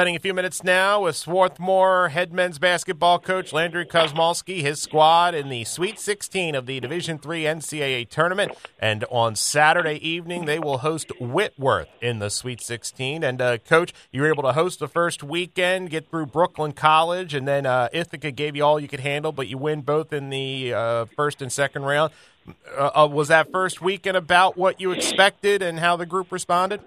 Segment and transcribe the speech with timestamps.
[0.00, 5.34] Spending a few minutes now with Swarthmore head men's basketball coach Landry Kosmalski, his squad
[5.34, 8.52] in the Sweet 16 of the Division Three NCAA tournament.
[8.78, 13.22] And on Saturday evening, they will host Whitworth in the Sweet 16.
[13.22, 17.34] And, uh, coach, you were able to host the first weekend, get through Brooklyn College,
[17.34, 20.30] and then uh, Ithaca gave you all you could handle, but you win both in
[20.30, 22.10] the uh, first and second round.
[22.74, 26.80] Uh, uh, was that first weekend about what you expected and how the group responded?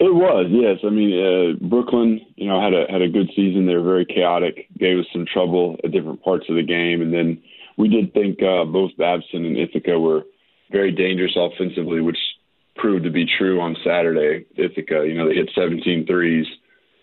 [0.00, 0.78] It was, yes.
[0.82, 3.66] I mean, uh, Brooklyn, you know, had a had a good season.
[3.66, 7.12] They were very chaotic, gave us some trouble at different parts of the game, and
[7.12, 7.42] then
[7.76, 10.22] we did think uh, both Babson and Ithaca were
[10.72, 12.16] very dangerous offensively, which
[12.76, 14.46] proved to be true on Saturday.
[14.56, 16.46] Ithaca, you know, they hit 17 threes,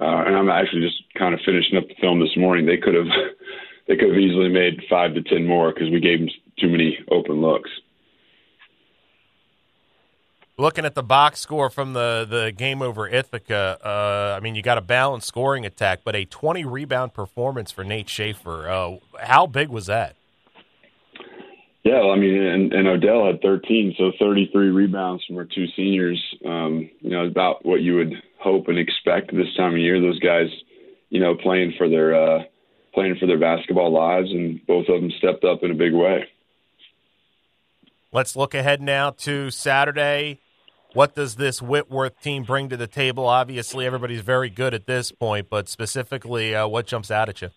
[0.00, 2.64] uh, and I'm actually just kind of finishing up the film this morning.
[2.64, 3.12] They could have
[3.86, 6.98] they could have easily made five to ten more because we gave them too many
[7.10, 7.68] open looks
[10.58, 14.62] looking at the box score from the, the game over Ithaca, uh, I mean, you
[14.62, 18.68] got a balanced scoring attack, but a 20 rebound performance for Nate Schaefer.
[18.68, 20.16] Uh, how big was that?
[21.84, 25.66] Yeah, well, I mean, and, and Odell had 13, so 33 rebounds from our two
[25.76, 26.22] seniors.
[26.44, 30.00] Um, you know, about what you would hope and expect this time of year.
[30.00, 30.48] Those guys,
[31.08, 32.42] you know, playing for their uh,
[32.92, 36.28] playing for their basketball lives, and both of them stepped up in a big way.
[38.12, 40.40] Let's look ahead now to Saturday.
[40.94, 43.26] What does this Whitworth team bring to the table?
[43.26, 47.50] Obviously, everybody's very good at this point, but specifically, uh, what jumps out at you?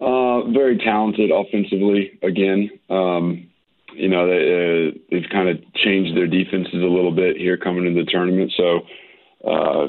[0.00, 2.18] Uh, very talented offensively.
[2.22, 3.48] Again, um,
[3.94, 7.86] you know they, uh, they've kind of changed their defenses a little bit here coming
[7.86, 8.52] into the tournament.
[8.56, 8.80] So,
[9.48, 9.86] uh,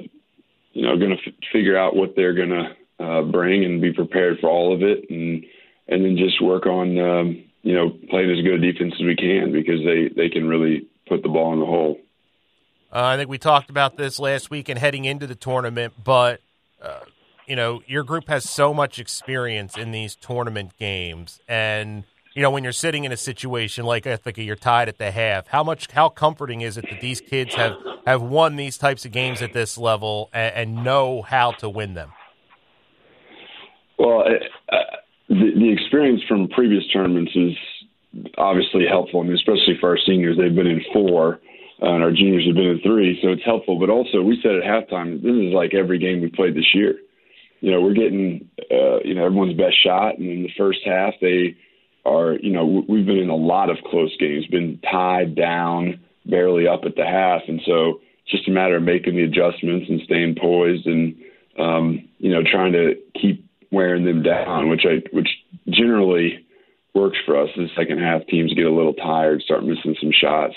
[0.74, 3.94] you know, going to f- figure out what they're going to uh, bring and be
[3.94, 5.44] prepared for all of it, and
[5.88, 9.16] and then just work on um, you know playing as good a defense as we
[9.16, 11.98] can because they they can really put the ball in the hole.
[12.92, 16.42] Uh, I think we talked about this last week and heading into the tournament, but
[16.82, 17.02] uh,
[17.46, 22.04] you know your group has so much experience in these tournament games, and
[22.34, 25.12] you know when you're sitting in a situation like I think you're tied at the
[25.12, 27.74] half, how much how comforting is it that these kids have
[28.08, 31.94] have won these types of games at this level and, and know how to win
[31.94, 32.12] them?
[34.00, 34.78] Well, uh,
[35.28, 37.56] the, the experience from previous tournaments is
[38.38, 39.22] obviously helpful.
[39.22, 41.40] I mean, especially for our seniors, they've been in four,
[41.82, 43.80] uh, and our juniors have been in three, so it's helpful.
[43.80, 46.96] But also, we said at halftime, this is like every game we played this year.
[47.62, 51.14] You know, we're getting uh, you know everyone's best shot, and in the first half,
[51.22, 51.58] they
[52.06, 56.68] are you know we've been in a lot of close games, been tied down, barely
[56.68, 60.02] up at the half, and so it's just a matter of making the adjustments and
[60.02, 61.16] staying poised and
[61.58, 65.30] um, you know trying to keep wearing them down, which I which
[65.70, 66.46] generally
[67.00, 67.50] works for us.
[67.56, 70.54] The second half, teams get a little tired, start missing some shots,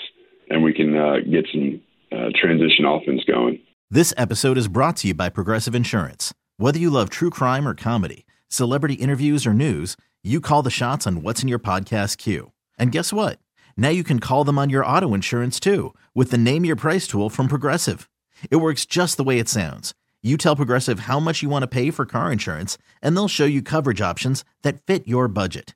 [0.49, 1.81] and we can uh, get some
[2.11, 3.59] uh, transition offense going.
[3.89, 6.33] This episode is brought to you by Progressive Insurance.
[6.57, 11.05] Whether you love true crime or comedy, celebrity interviews or news, you call the shots
[11.05, 12.51] on what's in your podcast queue.
[12.77, 13.39] And guess what?
[13.77, 17.07] Now you can call them on your auto insurance too with the Name Your Price
[17.07, 18.09] tool from Progressive.
[18.49, 19.93] It works just the way it sounds.
[20.21, 23.45] You tell Progressive how much you want to pay for car insurance, and they'll show
[23.45, 25.75] you coverage options that fit your budget.